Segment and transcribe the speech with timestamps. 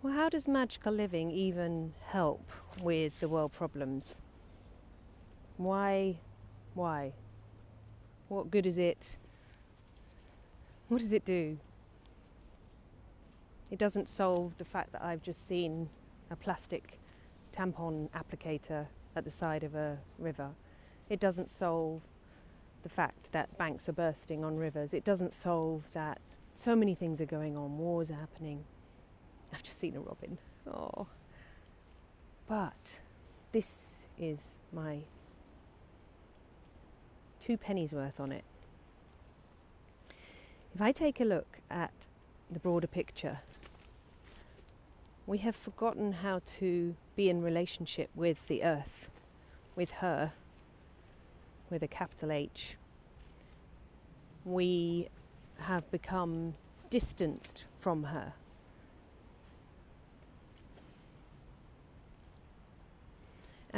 [0.00, 2.48] Well, how does magical living even help
[2.80, 4.14] with the world problems?
[5.56, 6.18] Why?
[6.74, 7.14] Why?
[8.28, 9.16] What good is it?
[10.86, 11.58] What does it do?
[13.72, 15.88] It doesn't solve the fact that I've just seen
[16.30, 17.00] a plastic
[17.52, 18.86] tampon applicator
[19.16, 20.50] at the side of a river.
[21.10, 22.02] It doesn't solve
[22.84, 24.94] the fact that banks are bursting on rivers.
[24.94, 26.20] It doesn't solve that
[26.54, 28.62] so many things are going on, wars are happening.
[29.52, 30.38] I've just seen a robin.
[30.66, 31.06] Oh.
[32.46, 32.72] But
[33.52, 34.98] this is my
[37.44, 38.44] two pennies worth on it.
[40.74, 41.92] If I take a look at
[42.50, 43.40] the broader picture,
[45.26, 49.08] we have forgotten how to be in relationship with the earth,
[49.76, 50.32] with her,
[51.70, 52.76] with a capital H.
[54.44, 55.08] We
[55.58, 56.54] have become
[56.90, 58.32] distanced from her.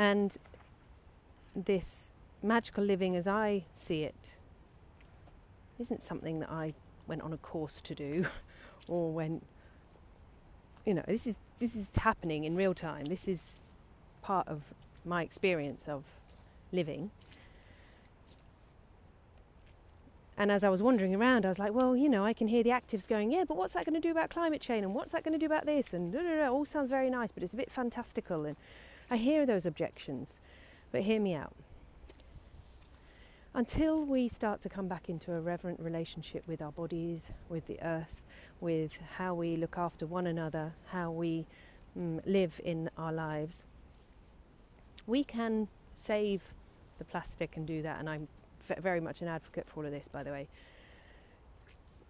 [0.00, 0.34] And
[1.54, 2.10] this
[2.42, 4.14] magical living as I see it
[5.78, 6.72] isn't something that I
[7.06, 8.24] went on a course to do
[8.88, 9.44] or went
[10.86, 13.42] you know this is this is happening in real time this is
[14.22, 14.62] part of
[15.04, 16.02] my experience of
[16.72, 17.10] living
[20.38, 22.62] and as I was wandering around, I was like, well, you know, I can hear
[22.62, 24.84] the actives going, yeah, but what's that going to do about climate change?
[24.84, 25.92] And what's that going to do about this?
[25.92, 28.46] And da, da, da, all sounds very nice, but it's a bit fantastical.
[28.46, 28.56] And
[29.10, 30.38] I hear those objections,
[30.92, 31.54] but hear me out.
[33.52, 37.82] Until we start to come back into a reverent relationship with our bodies, with the
[37.82, 38.22] earth,
[38.60, 41.44] with how we look after one another, how we
[41.98, 43.64] mm, live in our lives,
[45.08, 45.66] we can
[45.98, 46.42] save
[46.98, 47.98] the plastic and do that.
[47.98, 48.28] And I'm
[48.78, 50.46] very much an advocate for all of this, by the way.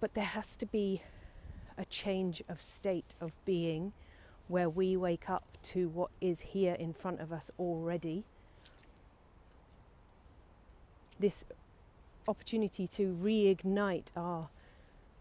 [0.00, 1.02] But there has to be
[1.78, 3.94] a change of state of being
[4.50, 8.24] where we wake up to what is here in front of us already.
[11.20, 11.44] This
[12.26, 14.48] opportunity to reignite our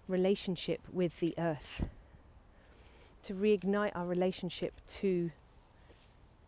[0.08, 1.84] relationship with the earth,
[3.24, 5.30] to reignite our relationship to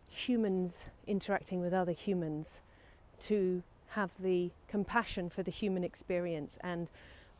[0.08, 2.60] humans interacting with other humans,
[3.20, 6.88] to have the compassion for the human experience and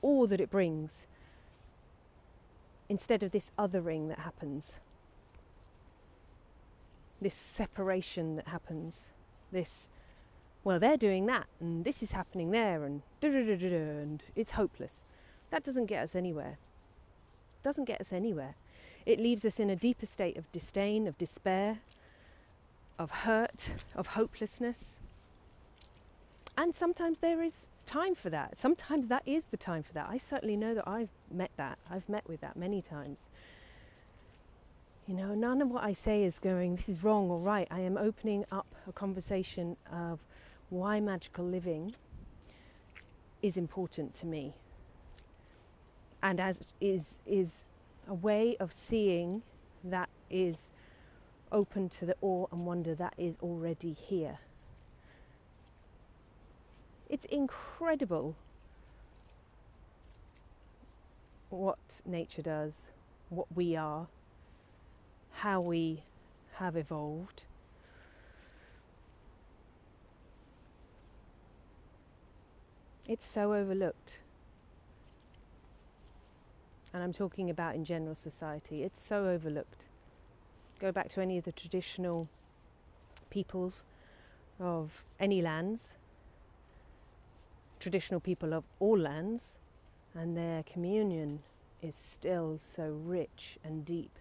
[0.03, 1.07] all that it brings
[2.89, 4.75] instead of this othering that happens,
[7.23, 9.03] this separation that happens,
[9.51, 9.89] this,
[10.65, 15.01] well, they're doing that and this is happening there and and it's hopeless.
[15.51, 16.59] That doesn't get us anywhere.
[17.63, 18.55] Doesn't get us anywhere.
[19.05, 21.81] It leaves us in a deeper state of disdain, of despair,
[22.99, 24.97] of hurt, of hopelessness.
[26.57, 28.59] And sometimes there is time for that.
[28.61, 30.07] Sometimes that is the time for that.
[30.09, 31.79] I certainly know that I've met that.
[31.91, 33.27] I've met with that many times.
[35.07, 37.67] You know, none of what I say is going, this is wrong or right.
[37.71, 40.21] I am opening up a conversation of
[40.71, 41.95] why magical living
[43.43, 44.55] is important to me
[46.23, 47.65] and as is is
[48.09, 49.43] a way of seeing
[49.85, 50.71] that is
[51.51, 54.39] open to the awe and wonder that is already here.
[57.11, 58.35] It's incredible
[61.51, 62.89] what nature does,
[63.29, 64.07] what we are,
[65.43, 66.05] how we
[66.55, 67.43] have evolved.
[73.09, 74.19] It's so overlooked
[76.95, 79.85] and I'm talking about in general society, it's so overlooked.
[80.79, 82.29] Go back to any of the traditional
[83.31, 83.83] peoples
[84.61, 85.95] of any lands,
[87.81, 89.57] traditional people of all lands,
[90.15, 91.41] and their communion
[91.81, 94.19] is still so rich and deep.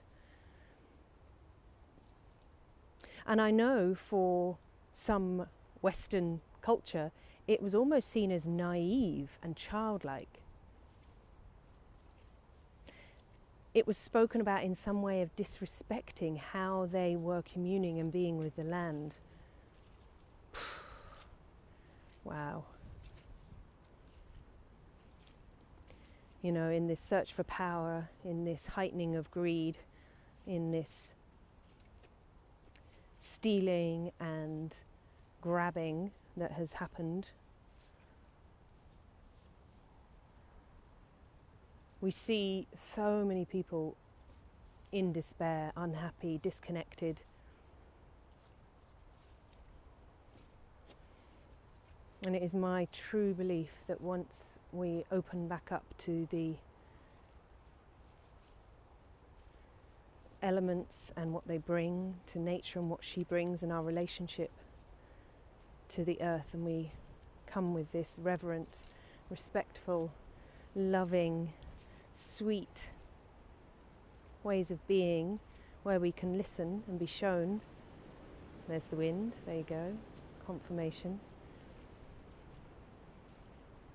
[3.25, 4.57] And I know for
[4.93, 5.47] some
[5.81, 7.11] Western culture,
[7.47, 10.41] it was almost seen as naive and childlike
[13.73, 18.37] it was spoken about in some way of disrespecting how they were communing and being
[18.37, 19.15] with the land.
[22.25, 22.65] wow.
[26.41, 29.77] You know, in this search for power, in this heightening of greed,
[30.45, 31.11] in this
[33.41, 34.75] stealing and
[35.41, 37.25] grabbing that has happened
[42.01, 43.95] we see so many people
[44.91, 47.21] in despair, unhappy, disconnected.
[52.23, 56.53] And it is my true belief that once we open back up to the
[60.41, 64.51] elements and what they bring to nature and what she brings in our relationship
[65.89, 66.47] to the earth.
[66.53, 66.91] And we
[67.45, 68.69] come with this reverent,
[69.29, 70.11] respectful,
[70.75, 71.53] loving,
[72.13, 72.89] sweet
[74.43, 75.39] ways of being
[75.83, 77.61] where we can listen and be shown.
[78.67, 79.97] There's the wind, there you go,
[80.45, 81.19] confirmation.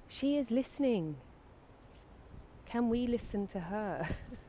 [0.09, 1.17] She is listening.
[2.65, 4.09] Can we listen to her?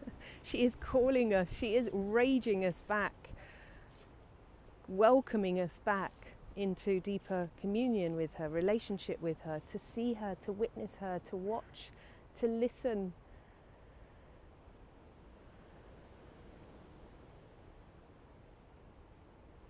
[0.50, 3.14] she is calling us, she is raging us back,
[4.88, 6.12] welcoming us back
[6.56, 11.36] into deeper communion with her, relationship with her, to see her, to witness her, to
[11.36, 11.92] watch,
[12.40, 13.14] to listen.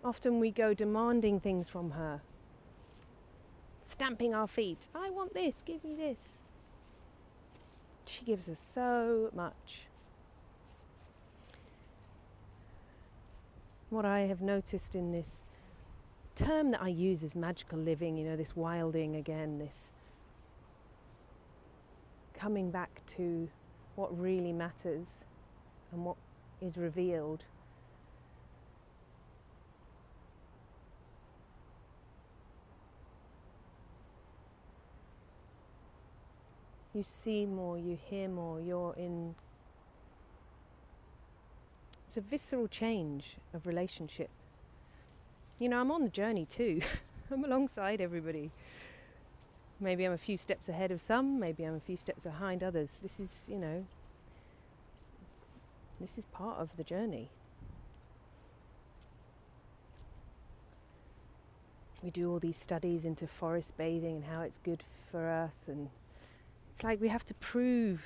[0.04, 2.22] Often we go demanding things from her,
[3.82, 4.88] stamping our feet.
[4.96, 6.44] I want this, give me this.
[8.06, 9.87] She gives us so much.
[13.90, 15.40] What I have noticed in this
[16.36, 19.92] term that I use is magical living, you know, this wilding again, this
[22.34, 23.50] coming back to
[23.96, 25.22] what really matters
[25.92, 26.18] and what
[26.62, 27.44] is revealed.
[36.94, 39.36] You see more, you hear more, you're in.
[42.18, 44.32] It's a visceral change of relationship.
[45.60, 46.82] You know, I'm on the journey too.
[47.32, 48.50] I'm alongside everybody.
[49.80, 52.98] Maybe I'm a few steps ahead of some, maybe I'm a few steps behind others.
[53.04, 53.86] This is, you know,
[56.02, 57.30] this is part of the journey.
[62.02, 65.90] We do all these studies into forest bathing and how it's good for us, and
[66.74, 68.02] it's like we have to prove.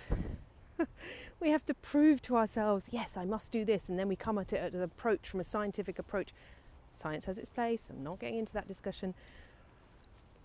[1.40, 4.38] we have to prove to ourselves, yes, I must do this, and then we come
[4.38, 6.30] at it at an approach from a scientific approach.
[6.94, 7.86] Science has its place.
[7.90, 9.14] I'm not getting into that discussion.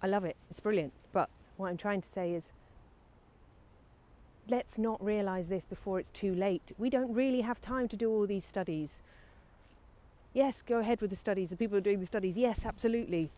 [0.02, 0.92] I love it, it's brilliant.
[1.12, 2.50] But what I'm trying to say is
[4.48, 6.62] let's not realize this before it's too late.
[6.78, 8.98] We don't really have time to do all these studies.
[10.32, 11.50] Yes, go ahead with the studies.
[11.50, 13.30] The people are doing the studies, yes, absolutely.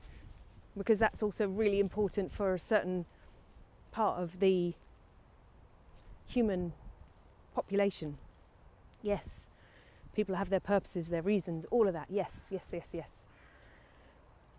[0.76, 3.06] Because that's also really important for a certain
[3.90, 4.74] part of the
[6.26, 6.72] human
[7.58, 8.16] population.
[9.02, 9.48] Yes,
[10.14, 12.06] people have their purposes, their reasons, all of that.
[12.08, 13.26] Yes, yes, yes, yes.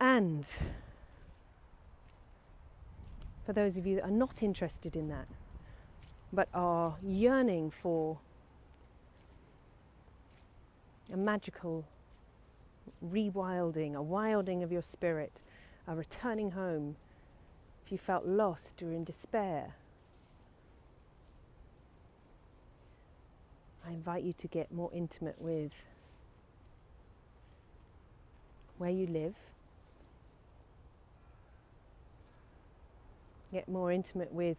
[0.01, 0.46] And
[3.46, 5.28] for those of you that are not interested in that,
[6.34, 8.18] but are yearning for
[11.13, 11.86] a magical
[13.13, 15.31] rewilding, a wilding of your spirit,
[15.88, 16.98] a returning home,
[17.86, 19.74] if you felt lost or in despair,
[23.85, 25.85] I invite you to get more intimate with
[28.77, 29.35] where you live
[33.51, 34.57] get more intimate with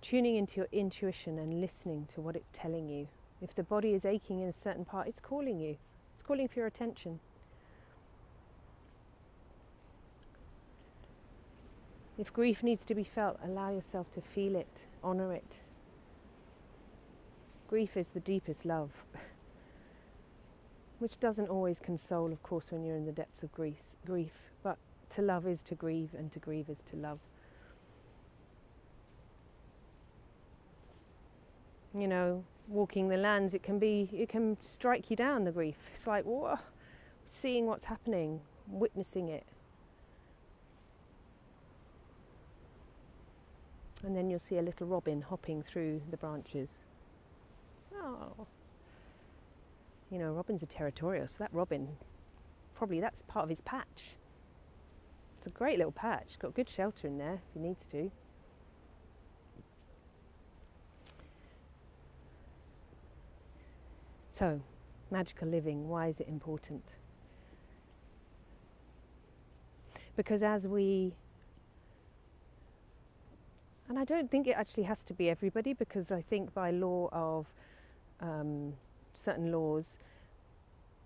[0.00, 3.08] tuning into your intuition and listening to what it's telling you.
[3.42, 5.76] If the body is aching in a certain part, it's calling you,
[6.12, 7.20] it's calling for your attention.
[12.18, 15.58] If grief needs to be felt, allow yourself to feel it, honour it.
[17.70, 18.90] Grief is the deepest love,
[20.98, 24.32] which doesn't always console, of course, when you're in the depths of grief, grief,
[24.64, 24.76] but
[25.10, 27.20] to love is to grieve, and to grieve is to love.
[31.96, 35.76] you know, walking the lands, it can be, it can strike you down, the grief.
[35.94, 36.58] It's like, whoa,
[37.26, 39.44] seeing what's happening, witnessing it.
[44.02, 46.80] And then you'll see a little robin hopping through the branches.
[48.00, 48.46] Oh.
[50.10, 51.88] You know, robins are territorial, so that robin,
[52.74, 54.16] probably that's part of his patch.
[55.38, 58.10] It's a great little patch, got good shelter in there if he needs to.
[64.30, 64.60] So,
[65.10, 66.82] magical living, why is it important?
[70.16, 71.14] Because as we,
[73.88, 77.08] and I don't think it actually has to be everybody, because I think by law
[77.12, 77.46] of
[78.20, 78.74] um,
[79.14, 79.98] certain laws,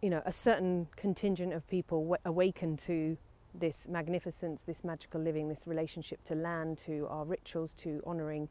[0.02, 3.16] you know, a certain contingent of people w- awaken to
[3.54, 8.48] this magnificence, this magical living, this relationship to land, to our rituals, to honouring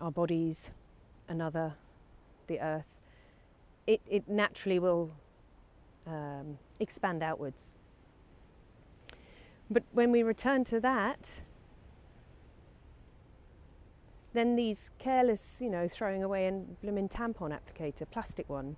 [0.00, 0.70] our bodies,
[1.28, 1.74] another,
[2.48, 2.86] the earth,
[3.86, 5.10] it, it naturally will
[6.06, 7.74] um, expand outwards.
[9.70, 11.40] But when we return to that,
[14.34, 18.76] then these careless, you know, throwing away and blooming tampon applicator, plastic one,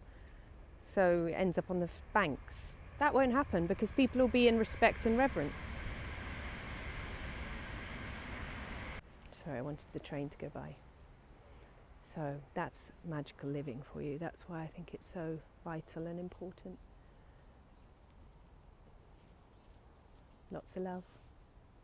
[0.80, 2.75] so it ends up on the banks.
[2.99, 5.70] That won't happen because people will be in respect and reverence.
[9.44, 10.76] Sorry, I wanted the train to go by.
[12.14, 14.18] So that's magical living for you.
[14.18, 16.78] That's why I think it's so vital and important.
[20.50, 21.02] Lots of love.